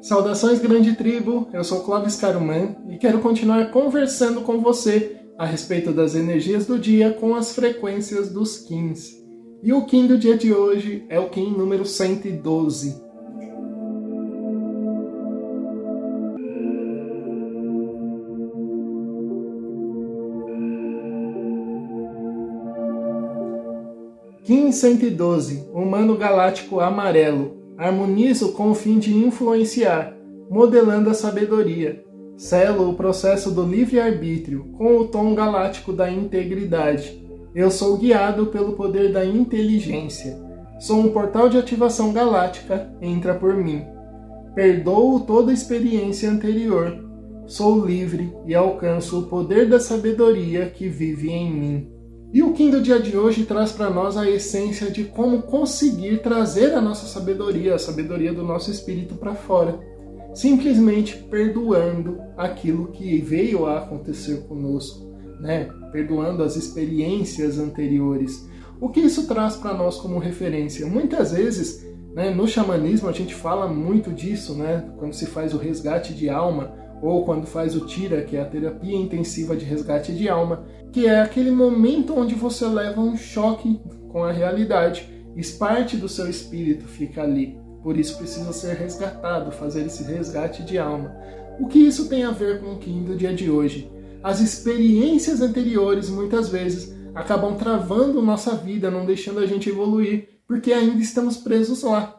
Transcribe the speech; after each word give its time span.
Saudações, 0.00 0.60
grande 0.60 0.94
tribo! 0.94 1.48
Eu 1.52 1.64
sou 1.64 1.80
Clóvis 1.80 2.14
Caruman 2.14 2.76
e 2.88 2.96
quero 2.96 3.18
continuar 3.18 3.72
conversando 3.72 4.42
com 4.42 4.60
você 4.60 5.16
a 5.36 5.44
respeito 5.44 5.92
das 5.92 6.14
energias 6.14 6.66
do 6.66 6.78
dia 6.78 7.12
com 7.12 7.34
as 7.34 7.52
frequências 7.52 8.30
dos 8.30 8.58
Kins. 8.58 9.16
E 9.60 9.72
o 9.72 9.84
Kim 9.86 10.06
do 10.06 10.16
dia 10.16 10.36
de 10.36 10.54
hoje 10.54 11.04
é 11.08 11.18
o 11.18 11.28
Kim 11.28 11.50
número 11.50 11.84
112. 11.84 13.02
Kim 24.44 24.70
112, 24.70 25.68
Humano 25.74 26.16
Galáctico 26.16 26.78
Amarelo, 26.78 27.67
Harmonizo 27.78 28.50
com 28.54 28.72
o 28.72 28.74
fim 28.74 28.98
de 28.98 29.14
influenciar, 29.14 30.12
modelando 30.50 31.10
a 31.10 31.14
sabedoria. 31.14 32.04
Selo 32.36 32.90
o 32.90 32.94
processo 32.94 33.52
do 33.52 33.62
livre-arbítrio 33.62 34.64
com 34.76 34.96
o 34.96 35.06
tom 35.06 35.32
galáctico 35.32 35.92
da 35.92 36.10
integridade. 36.10 37.22
Eu 37.54 37.70
sou 37.70 37.96
guiado 37.96 38.46
pelo 38.46 38.72
poder 38.72 39.12
da 39.12 39.24
inteligência. 39.24 40.36
Sou 40.80 40.98
um 40.98 41.10
portal 41.10 41.48
de 41.48 41.56
ativação 41.56 42.12
galáctica, 42.12 42.92
entra 43.00 43.34
por 43.34 43.54
mim. 43.54 43.84
Perdoo 44.56 45.20
toda 45.20 45.52
experiência 45.52 46.28
anterior. 46.28 46.98
Sou 47.46 47.86
livre 47.86 48.32
e 48.44 48.56
alcanço 48.56 49.20
o 49.20 49.26
poder 49.26 49.68
da 49.68 49.78
sabedoria 49.78 50.66
que 50.66 50.88
vive 50.88 51.30
em 51.30 51.48
mim. 51.48 51.97
E 52.30 52.42
o 52.42 52.52
Kim 52.52 52.68
do 52.68 52.82
dia 52.82 53.00
de 53.00 53.16
hoje 53.16 53.46
traz 53.46 53.72
para 53.72 53.88
nós 53.88 54.14
a 54.18 54.28
essência 54.28 54.90
de 54.90 55.04
como 55.04 55.42
conseguir 55.42 56.20
trazer 56.20 56.74
a 56.74 56.80
nossa 56.80 57.06
sabedoria, 57.06 57.74
a 57.74 57.78
sabedoria 57.78 58.34
do 58.34 58.42
nosso 58.42 58.70
espírito 58.70 59.14
para 59.14 59.34
fora, 59.34 59.80
simplesmente 60.34 61.16
perdoando 61.16 62.18
aquilo 62.36 62.88
que 62.88 63.18
veio 63.18 63.64
a 63.64 63.78
acontecer 63.78 64.42
conosco, 64.46 65.10
né? 65.40 65.70
Perdoando 65.90 66.42
as 66.42 66.54
experiências 66.54 67.58
anteriores. 67.58 68.46
O 68.78 68.90
que 68.90 69.00
isso 69.00 69.26
traz 69.26 69.56
para 69.56 69.72
nós 69.72 69.96
como 69.96 70.18
referência? 70.18 70.86
Muitas 70.86 71.32
vezes, 71.32 71.82
né, 72.14 72.28
no 72.28 72.46
xamanismo 72.46 73.08
a 73.08 73.12
gente 73.12 73.34
fala 73.34 73.66
muito 73.66 74.12
disso, 74.12 74.54
né? 74.54 74.86
Quando 74.98 75.14
se 75.14 75.24
faz 75.24 75.54
o 75.54 75.58
resgate 75.58 76.12
de 76.12 76.28
alma, 76.28 76.74
ou 77.02 77.24
quando 77.24 77.46
faz 77.46 77.74
o 77.74 77.86
TIRA, 77.86 78.22
que 78.22 78.36
é 78.36 78.40
a 78.40 78.46
terapia 78.46 78.96
intensiva 78.96 79.56
de 79.56 79.64
resgate 79.64 80.12
de 80.12 80.28
alma, 80.28 80.64
que 80.92 81.06
é 81.06 81.20
aquele 81.20 81.50
momento 81.50 82.18
onde 82.18 82.34
você 82.34 82.66
leva 82.66 83.00
um 83.00 83.16
choque 83.16 83.80
com 84.08 84.24
a 84.24 84.32
realidade 84.32 85.08
e 85.36 85.46
parte 85.58 85.96
do 85.96 86.08
seu 86.08 86.28
espírito 86.28 86.84
fica 86.86 87.22
ali. 87.22 87.58
Por 87.82 87.96
isso 87.96 88.18
precisa 88.18 88.52
ser 88.52 88.74
resgatado, 88.74 89.52
fazer 89.52 89.86
esse 89.86 90.02
resgate 90.02 90.64
de 90.64 90.78
alma. 90.78 91.14
O 91.60 91.66
que 91.66 91.78
isso 91.78 92.08
tem 92.08 92.24
a 92.24 92.30
ver 92.30 92.60
com 92.60 92.72
o 92.72 92.78
Kim 92.78 93.04
do 93.04 93.16
dia 93.16 93.32
de 93.32 93.50
hoje? 93.50 93.90
As 94.22 94.40
experiências 94.40 95.40
anteriores 95.40 96.10
muitas 96.10 96.48
vezes 96.48 96.92
acabam 97.14 97.56
travando 97.56 98.20
nossa 98.20 98.54
vida, 98.56 98.90
não 98.90 99.06
deixando 99.06 99.38
a 99.38 99.46
gente 99.46 99.68
evoluir, 99.68 100.28
porque 100.46 100.72
ainda 100.72 101.00
estamos 101.00 101.36
presos 101.36 101.82
lá. 101.82 102.17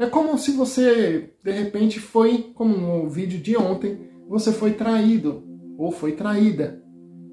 É 0.00 0.06
como 0.06 0.38
se 0.38 0.52
você, 0.52 1.30
de 1.42 1.50
repente, 1.50 1.98
foi, 1.98 2.52
como 2.54 2.76
no 2.76 3.10
vídeo 3.10 3.40
de 3.40 3.56
ontem, 3.56 3.98
você 4.28 4.52
foi 4.52 4.74
traído 4.74 5.42
ou 5.76 5.90
foi 5.90 6.12
traída. 6.12 6.80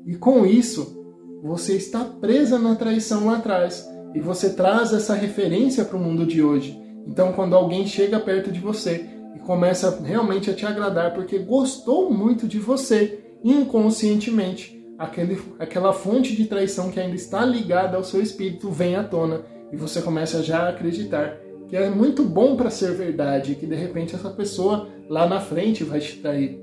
E 0.04 0.16
com 0.16 0.44
isso, 0.48 1.00
você 1.44 1.76
está 1.76 2.04
presa 2.04 2.58
na 2.58 2.74
traição 2.74 3.28
lá 3.28 3.38
atrás 3.38 3.88
e 4.16 4.20
você 4.20 4.52
traz 4.56 4.94
essa 4.94 5.14
referência 5.14 5.86
para 5.86 5.96
o 5.96 6.00
mundo 6.00 6.26
de 6.26 6.42
hoje. 6.42 6.76
Então, 7.06 7.34
quando 7.34 7.56
alguém 7.56 7.86
chega 7.86 8.20
perto 8.20 8.52
de 8.52 8.60
você 8.60 9.06
e 9.36 9.40
começa 9.42 10.02
realmente 10.04 10.50
a 10.50 10.56
te 10.56 10.66
agradar 10.66 11.14
porque 11.14 11.38
gostou 11.38 12.12
muito 12.12 12.48
de 12.48 12.58
você, 12.58 13.20
inconscientemente, 13.44 14.84
aquele, 14.98 15.40
aquela 15.60 15.94
fonte 15.94 16.36
de 16.36 16.46
traição 16.46 16.90
que 16.90 17.00
ainda 17.00 17.16
está 17.16 17.46
ligada 17.46 17.96
ao 17.96 18.04
seu 18.04 18.24
espírito 18.24 18.72
vem 18.72 18.96
à 18.96 19.04
tona 19.04 19.44
e 19.72 19.78
você 19.78 20.02
começa 20.02 20.42
já 20.42 20.62
a 20.62 20.70
acreditar 20.70 21.45
que 21.68 21.76
é 21.76 21.90
muito 21.90 22.24
bom 22.24 22.56
para 22.56 22.70
ser 22.70 22.94
verdade, 22.94 23.56
que 23.56 23.66
de 23.66 23.76
repente 23.76 24.16
essa 24.16 24.30
pessoa 24.30 24.88
lá 25.10 25.28
na 25.28 25.40
frente 25.40 25.84
vai 25.84 26.00
te 26.00 26.18
trair. 26.18 26.60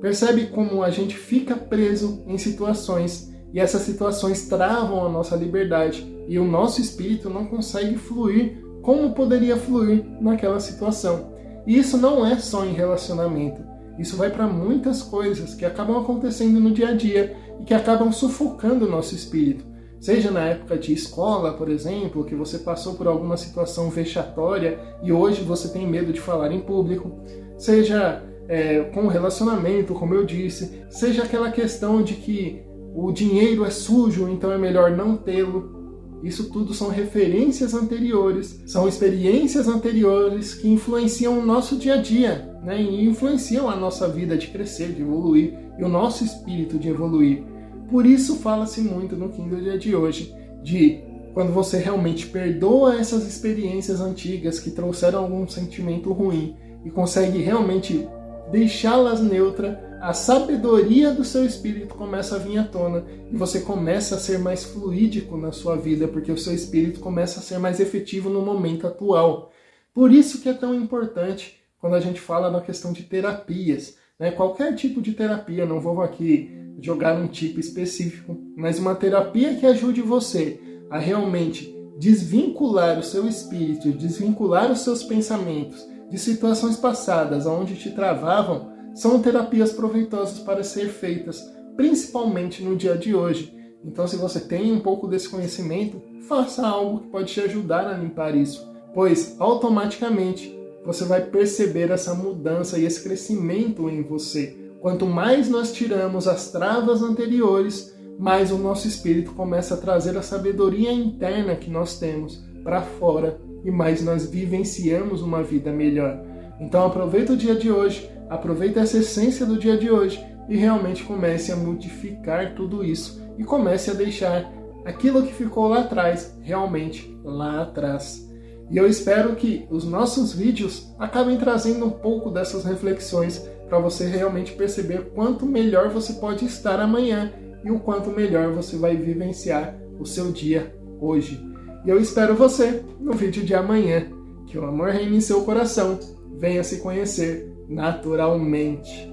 Percebe 0.00 0.46
como 0.46 0.82
a 0.82 0.90
gente 0.90 1.16
fica 1.16 1.54
preso 1.54 2.22
em 2.26 2.36
situações 2.36 3.32
e 3.52 3.60
essas 3.60 3.82
situações 3.82 4.48
travam 4.48 5.04
a 5.04 5.08
nossa 5.08 5.36
liberdade 5.36 6.04
e 6.26 6.38
o 6.38 6.44
nosso 6.44 6.80
espírito 6.80 7.28
não 7.28 7.46
consegue 7.46 7.96
fluir 7.96 8.62
como 8.82 9.12
poderia 9.12 9.56
fluir 9.56 10.04
naquela 10.20 10.58
situação. 10.58 11.32
E 11.66 11.78
isso 11.78 11.96
não 11.96 12.26
é 12.26 12.36
só 12.38 12.64
em 12.64 12.72
relacionamento. 12.72 13.62
Isso 13.98 14.16
vai 14.16 14.30
para 14.30 14.46
muitas 14.46 15.02
coisas 15.02 15.54
que 15.54 15.64
acabam 15.64 16.00
acontecendo 16.00 16.58
no 16.58 16.72
dia 16.72 16.88
a 16.88 16.92
dia 16.92 17.36
e 17.60 17.64
que 17.64 17.74
acabam 17.74 18.10
sufocando 18.10 18.86
o 18.86 18.90
nosso 18.90 19.14
espírito. 19.14 19.64
Seja 20.02 20.32
na 20.32 20.40
época 20.46 20.76
de 20.76 20.92
escola, 20.92 21.52
por 21.52 21.70
exemplo, 21.70 22.24
que 22.24 22.34
você 22.34 22.58
passou 22.58 22.94
por 22.94 23.06
alguma 23.06 23.36
situação 23.36 23.88
vexatória 23.88 24.80
e 25.00 25.12
hoje 25.12 25.42
você 25.42 25.68
tem 25.68 25.86
medo 25.86 26.12
de 26.12 26.20
falar 26.20 26.50
em 26.50 26.58
público, 26.58 27.20
seja 27.56 28.20
é, 28.48 28.80
com 28.92 29.06
relacionamento, 29.06 29.94
como 29.94 30.12
eu 30.12 30.26
disse, 30.26 30.82
seja 30.90 31.22
aquela 31.22 31.52
questão 31.52 32.02
de 32.02 32.14
que 32.14 32.64
o 32.92 33.12
dinheiro 33.12 33.64
é 33.64 33.70
sujo, 33.70 34.28
então 34.28 34.50
é 34.50 34.58
melhor 34.58 34.90
não 34.90 35.16
tê-lo. 35.16 35.80
Isso 36.20 36.50
tudo 36.50 36.74
são 36.74 36.88
referências 36.88 37.72
anteriores, 37.72 38.60
são 38.66 38.88
experiências 38.88 39.68
anteriores 39.68 40.52
que 40.52 40.68
influenciam 40.68 41.38
o 41.38 41.46
nosso 41.46 41.76
dia 41.76 41.94
a 41.94 42.02
dia, 42.02 42.58
né? 42.64 42.82
e 42.82 43.04
influenciam 43.04 43.70
a 43.70 43.76
nossa 43.76 44.08
vida 44.08 44.36
de 44.36 44.48
crescer, 44.48 44.88
de 44.88 45.02
evoluir, 45.02 45.56
e 45.78 45.84
o 45.84 45.88
nosso 45.88 46.24
espírito 46.24 46.76
de 46.76 46.88
evoluir. 46.88 47.51
Por 47.92 48.06
isso 48.06 48.36
fala-se 48.36 48.80
muito 48.80 49.14
no 49.16 49.28
Kindle 49.28 49.60
dia 49.60 49.78
de 49.78 49.94
hoje 49.94 50.34
de 50.62 51.02
quando 51.34 51.52
você 51.52 51.76
realmente 51.76 52.26
perdoa 52.26 52.98
essas 52.98 53.26
experiências 53.26 54.00
antigas 54.00 54.58
que 54.58 54.70
trouxeram 54.70 55.18
algum 55.18 55.46
sentimento 55.46 56.10
ruim 56.10 56.56
e 56.86 56.90
consegue 56.90 57.36
realmente 57.36 58.08
deixá-las 58.50 59.20
neutra, 59.20 59.98
a 60.00 60.14
sabedoria 60.14 61.12
do 61.12 61.22
seu 61.22 61.44
espírito 61.44 61.94
começa 61.94 62.36
a 62.36 62.38
vir 62.38 62.56
à 62.56 62.64
tona 62.64 63.04
e 63.30 63.36
você 63.36 63.60
começa 63.60 64.14
a 64.14 64.18
ser 64.18 64.38
mais 64.38 64.64
fluídico 64.64 65.36
na 65.36 65.52
sua 65.52 65.76
vida, 65.76 66.08
porque 66.08 66.32
o 66.32 66.38
seu 66.38 66.54
espírito 66.54 66.98
começa 66.98 67.40
a 67.40 67.42
ser 67.42 67.58
mais 67.58 67.78
efetivo 67.78 68.30
no 68.30 68.40
momento 68.40 68.86
atual. 68.86 69.52
Por 69.92 70.10
isso 70.10 70.40
que 70.40 70.48
é 70.48 70.54
tão 70.54 70.74
importante 70.74 71.60
quando 71.78 71.94
a 71.94 72.00
gente 72.00 72.22
fala 72.22 72.50
na 72.50 72.62
questão 72.62 72.90
de 72.90 73.02
terapias, 73.02 73.98
né? 74.18 74.30
qualquer 74.30 74.74
tipo 74.74 75.02
de 75.02 75.12
terapia, 75.12 75.66
não 75.66 75.78
vou 75.78 76.00
aqui 76.00 76.61
jogar 76.80 77.14
um 77.14 77.26
tipo 77.26 77.60
específico, 77.60 78.36
mas 78.56 78.78
uma 78.78 78.94
terapia 78.94 79.54
que 79.54 79.66
ajude 79.66 80.00
você 80.00 80.60
a 80.90 80.98
realmente 80.98 81.74
desvincular 81.98 82.98
o 82.98 83.02
seu 83.02 83.28
espírito, 83.28 83.92
desvincular 83.92 84.70
os 84.70 84.80
seus 84.80 85.02
pensamentos 85.02 85.86
de 86.10 86.18
situações 86.18 86.76
passadas 86.76 87.46
onde 87.46 87.76
te 87.76 87.90
travavam, 87.90 88.70
são 88.94 89.22
terapias 89.22 89.72
proveitosas 89.72 90.40
para 90.40 90.62
ser 90.62 90.88
feitas, 90.88 91.42
principalmente 91.76 92.62
no 92.62 92.76
dia 92.76 92.96
de 92.96 93.14
hoje. 93.14 93.54
Então, 93.84 94.06
se 94.06 94.16
você 94.16 94.40
tem 94.40 94.72
um 94.72 94.80
pouco 94.80 95.08
desse 95.08 95.28
conhecimento, 95.28 96.02
faça 96.28 96.66
algo 96.66 97.00
que 97.00 97.08
pode 97.08 97.32
te 97.32 97.40
ajudar 97.40 97.86
a 97.86 97.96
limpar 97.96 98.36
isso, 98.36 98.70
pois 98.94 99.36
automaticamente 99.38 100.54
você 100.84 101.04
vai 101.04 101.24
perceber 101.24 101.90
essa 101.90 102.14
mudança 102.14 102.78
e 102.78 102.84
esse 102.84 103.02
crescimento 103.02 103.88
em 103.88 104.02
você. 104.02 104.56
Quanto 104.82 105.06
mais 105.06 105.48
nós 105.48 105.72
tiramos 105.72 106.26
as 106.26 106.50
travas 106.50 107.02
anteriores, 107.02 107.96
mais 108.18 108.50
o 108.50 108.58
nosso 108.58 108.88
espírito 108.88 109.30
começa 109.30 109.74
a 109.74 109.76
trazer 109.76 110.18
a 110.18 110.22
sabedoria 110.22 110.90
interna 110.90 111.54
que 111.54 111.70
nós 111.70 112.00
temos 112.00 112.44
para 112.64 112.82
fora 112.82 113.40
e 113.64 113.70
mais 113.70 114.02
nós 114.02 114.28
vivenciamos 114.28 115.22
uma 115.22 115.40
vida 115.40 115.70
melhor. 115.70 116.20
Então 116.58 116.84
aproveita 116.84 117.32
o 117.32 117.36
dia 117.36 117.54
de 117.54 117.70
hoje, 117.70 118.10
aproveita 118.28 118.80
essa 118.80 118.98
essência 118.98 119.46
do 119.46 119.56
dia 119.56 119.78
de 119.78 119.88
hoje 119.88 120.20
e 120.48 120.56
realmente 120.56 121.04
comece 121.04 121.52
a 121.52 121.56
modificar 121.56 122.56
tudo 122.56 122.82
isso 122.82 123.22
e 123.38 123.44
comece 123.44 123.88
a 123.88 123.94
deixar 123.94 124.52
aquilo 124.84 125.22
que 125.22 125.32
ficou 125.32 125.68
lá 125.68 125.82
atrás 125.82 126.36
realmente 126.42 127.16
lá 127.22 127.62
atrás. 127.62 128.28
E 128.68 128.78
eu 128.78 128.88
espero 128.88 129.36
que 129.36 129.64
os 129.70 129.84
nossos 129.84 130.32
vídeos 130.32 130.92
acabem 130.98 131.36
trazendo 131.36 131.86
um 131.86 131.90
pouco 131.90 132.30
dessas 132.30 132.64
reflexões 132.64 133.48
para 133.72 133.80
você 133.80 134.06
realmente 134.06 134.52
perceber 134.52 135.12
quanto 135.14 135.46
melhor 135.46 135.88
você 135.88 136.12
pode 136.12 136.44
estar 136.44 136.78
amanhã 136.78 137.32
e 137.64 137.70
o 137.70 137.80
quanto 137.80 138.10
melhor 138.10 138.52
você 138.52 138.76
vai 138.76 138.94
vivenciar 138.94 139.74
o 139.98 140.04
seu 140.04 140.30
dia 140.30 140.76
hoje. 141.00 141.42
E 141.82 141.88
eu 141.88 141.98
espero 141.98 142.34
você 142.34 142.84
no 143.00 143.14
vídeo 143.14 143.42
de 143.42 143.54
amanhã. 143.54 144.08
Que 144.46 144.58
o 144.58 144.66
amor 144.66 144.90
reine 144.90 145.16
em 145.16 145.22
seu 145.22 145.42
coração, 145.42 145.98
venha 146.36 146.62
se 146.62 146.80
conhecer 146.80 147.50
naturalmente. 147.66 149.10